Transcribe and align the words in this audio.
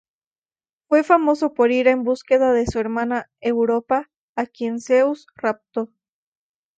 Fue 0.89 1.03
famoso 1.03 1.53
por 1.53 1.69
ir 1.71 1.87
en 1.87 2.03
búsqueda 2.03 2.53
de 2.53 2.65
su 2.65 2.79
hermana 2.79 3.29
Europa, 3.39 4.09
a 4.35 4.47
quien 4.47 4.81
Zeus 4.81 5.27
raptó. 5.35 5.91